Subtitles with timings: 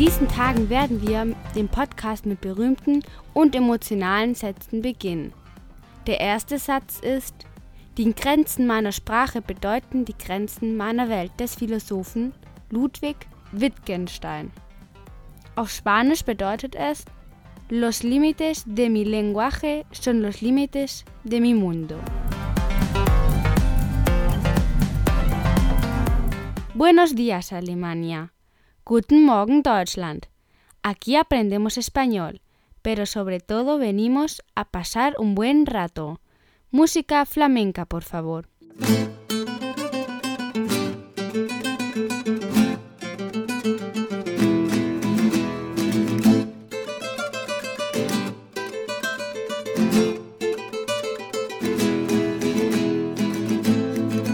[0.00, 3.02] diesen Tagen werden wir den Podcast mit berühmten
[3.34, 5.34] und emotionalen Sätzen beginnen.
[6.06, 7.34] Der erste Satz ist,
[7.98, 12.32] die Grenzen meiner Sprache bedeuten die Grenzen meiner Welt des Philosophen
[12.70, 13.16] Ludwig
[13.52, 14.50] Wittgenstein.
[15.54, 17.04] Auf Spanisch bedeutet es,
[17.68, 21.96] los límites de mi lenguaje son los límites de mi mundo.
[26.74, 28.30] Buenos días Alemania.
[28.84, 30.26] Guten Morgen Deutschland.
[30.82, 32.40] Aquí aprendemos español,
[32.82, 36.20] pero sobre todo venimos a pasar un buen rato.
[36.70, 38.48] Música flamenca, por favor.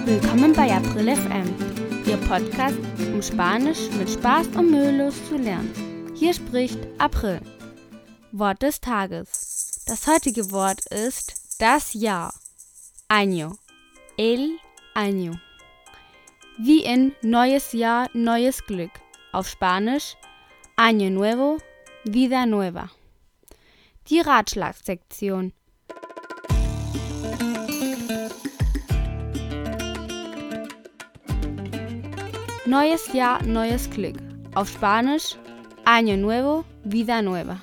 [0.07, 1.76] Willkommen bei April FM,
[2.29, 2.79] Podcast,
[3.13, 5.73] um Spanisch mit Spaß und mühelos zu lernen.
[6.17, 7.41] Hier spricht April.
[8.33, 9.85] Wort des Tages.
[9.87, 12.35] Das heutige Wort ist das Jahr.
[13.09, 13.57] Año.
[14.19, 14.59] El
[14.97, 15.39] año.
[16.59, 18.91] Wie in neues Jahr, neues Glück.
[19.33, 20.17] Auf Spanisch
[20.77, 21.59] Año Nuevo,
[22.03, 22.91] Vida Nueva.
[24.09, 25.53] Die Ratschlagsektion.
[32.67, 34.17] Neues Jahr, neues Glück.
[34.57, 35.37] Auf Spanisch
[35.85, 37.61] Año Nuevo, Vida Nueva.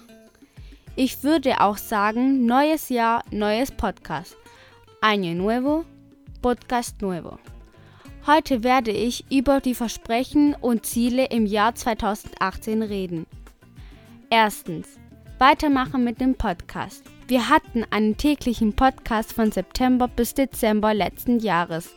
[0.96, 4.38] Ich würde auch sagen neues Jahr, neues Podcast.
[5.02, 5.84] Año Nuevo,
[6.42, 7.38] Podcast Nuevo.
[8.26, 13.26] Heute werde ich über die Versprechen und Ziele im Jahr 2018 reden.
[14.30, 14.88] Erstens,
[15.38, 17.04] weitermachen mit dem Podcast.
[17.28, 21.94] Wir hatten einen täglichen Podcast von September bis Dezember letzten Jahres.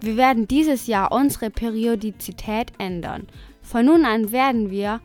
[0.00, 3.26] Wir werden dieses Jahr unsere Periodizität ändern.
[3.62, 5.00] Von nun an werden wir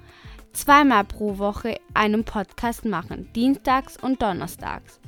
[0.54, 5.00] zweimal pro Woche einen Podcast machen, dienstags und donnerstags.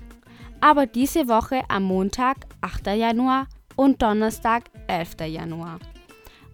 [0.59, 2.87] Aber diese Woche am Montag, 8.
[2.87, 5.15] Januar und Donnerstag, 11.
[5.27, 5.79] Januar.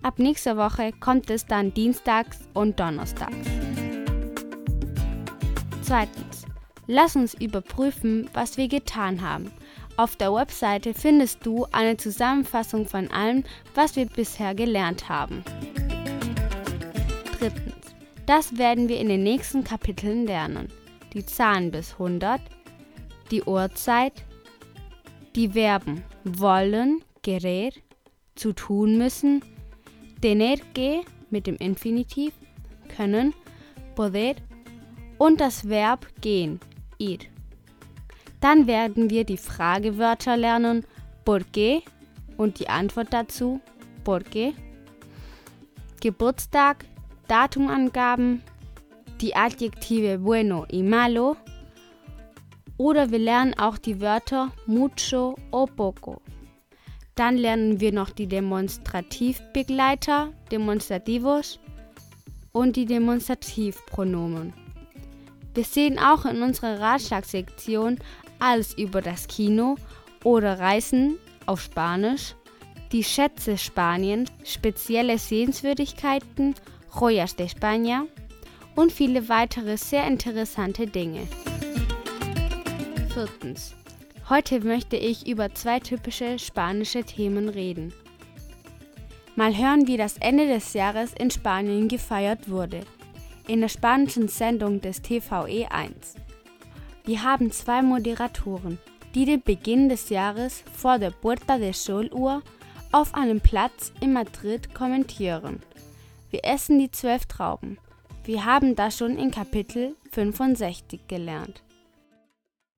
[0.04, 3.48] Ab nächster Woche kommt es dann dienstags und donnerstags.
[5.82, 6.46] Zweitens.
[6.88, 9.52] Lass uns überprüfen, was wir getan haben.
[9.96, 13.44] Auf der Webseite findest du eine Zusammenfassung von allem,
[13.76, 15.44] was wir bisher gelernt haben.
[17.40, 17.74] Drittens.
[18.26, 20.70] Das werden wir in den nächsten Kapiteln lernen.
[21.14, 22.42] Die Zahlen bis 100,
[23.30, 24.24] die Uhrzeit,
[25.36, 27.72] die Verben wollen, querer,
[28.36, 29.44] zu tun müssen,
[30.22, 32.34] tener que mit dem Infinitiv,
[32.96, 33.34] können,
[33.96, 34.36] poder
[35.18, 36.60] und das Verb gehen,
[36.98, 37.20] ir.
[38.44, 40.86] Dann werden wir die Fragewörter lernen,
[41.24, 41.82] por qué
[42.36, 43.62] und die Antwort dazu,
[44.04, 44.54] por qué.
[46.02, 46.84] Geburtstag,
[47.30, 48.44] Datumangaben,
[49.22, 51.38] die Adjektive bueno y malo
[52.78, 56.22] oder wir lernen auch die Wörter mucho o poco.
[57.16, 61.62] Dann lernen wir noch die Demonstrativbegleiter, Demonstrativos
[62.52, 64.52] und die Demonstrativpronomen.
[65.54, 68.00] Wir sehen auch in unserer Ratschlagsektion
[68.44, 69.78] alles über das Kino
[70.24, 72.36] oder Reisen auf Spanisch,
[72.92, 76.54] die Schätze Spaniens, spezielle Sehenswürdigkeiten,
[76.94, 78.04] Joyas de España
[78.76, 81.28] und viele weitere sehr interessante Dinge.
[83.14, 83.76] Viertens.
[84.30, 87.94] Heute möchte ich über zwei typische spanische Themen reden.
[89.36, 92.82] Mal hören, wie das Ende des Jahres in Spanien gefeiert wurde.
[93.48, 96.16] In der spanischen Sendung des TVE 1.
[97.06, 98.80] Wir haben zwei Moderatoren,
[99.14, 102.42] die den Beginn des Jahres vor der Puerta del Sol Uhr
[102.94, 105.62] auf einem Platz in Madrid kommentieren.
[106.30, 107.78] Wir essen die zwölf Trauben.
[108.24, 111.62] Wir haben das schon in Kapitel 65 gelernt.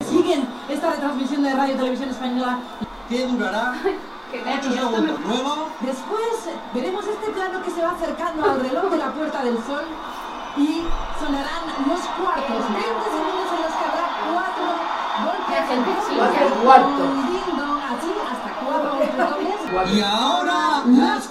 [0.02, 2.58] Siguen esta retransmisión de Radio Televisión Española.
[3.08, 3.74] que durará
[4.32, 5.20] 8 segundos.
[5.28, 9.56] Luego, Después veremos este plano que se va acercando al reloj de la Puerta del
[9.58, 9.84] Sol
[10.56, 10.82] y
[11.20, 11.86] sonarán
[16.64, 17.16] golpes
[19.16, 19.94] dobles.
[19.94, 21.28] y ahora las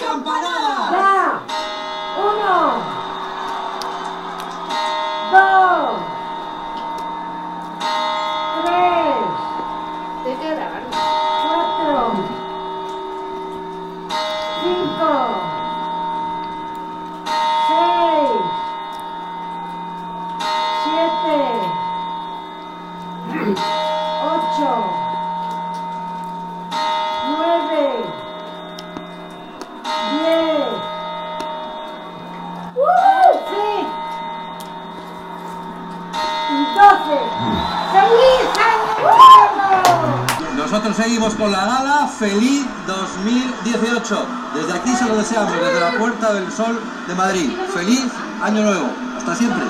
[40.85, 44.27] Nosotros seguimos con la gala Feliz 2018.
[44.53, 47.49] Desde aquí se lo deseamos, desde la Puerta del Sol de Madrid.
[47.73, 48.05] Feliz
[48.39, 48.89] Año Nuevo.
[49.17, 49.63] Hasta siempre.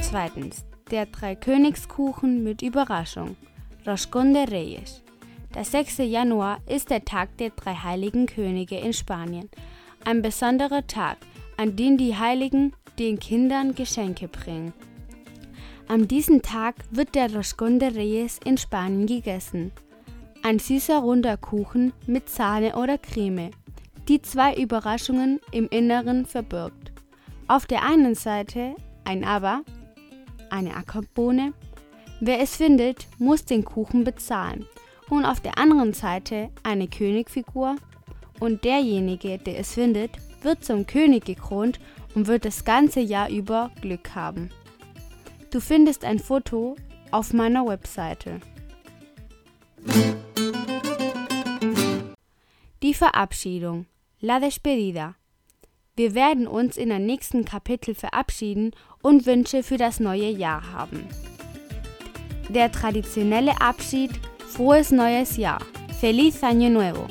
[0.00, 3.36] Zweitens, der Dreikönigskuchen mit Überraschung.
[3.84, 5.02] Roscón de Reyes.
[5.54, 5.98] Der 6.
[5.98, 9.50] Januar ist der Tag der drei heiligen Könige in Spanien.
[10.06, 11.18] Ein besonderer Tag,
[11.58, 14.72] an dem die Heiligen den Kindern Geschenke bringen.
[15.90, 19.72] An diesem Tag wird der Roscón de Reyes in Spanien gegessen.
[20.44, 23.50] Ein süßer runder Kuchen mit Sahne oder Creme,
[24.06, 26.92] die zwei Überraschungen im Inneren verbirgt.
[27.48, 29.62] Auf der einen Seite ein Aber,
[30.48, 31.54] eine Ackerbohne.
[32.20, 34.66] Wer es findet, muss den Kuchen bezahlen.
[35.08, 37.74] Und auf der anderen Seite eine Königfigur.
[38.38, 41.80] Und derjenige, der es findet, wird zum König gekrönt
[42.14, 44.50] und wird das ganze Jahr über Glück haben.
[45.50, 46.76] Du findest ein Foto
[47.10, 48.40] auf meiner Webseite.
[52.82, 53.86] Die Verabschiedung.
[54.20, 55.16] La despedida.
[55.96, 58.70] Wir werden uns in der nächsten Kapitel verabschieden
[59.02, 61.04] und Wünsche für das neue Jahr haben.
[62.48, 64.12] Der traditionelle Abschied
[64.46, 65.60] Frohes neues Jahr.
[66.00, 67.06] Feliz Año Nuevo.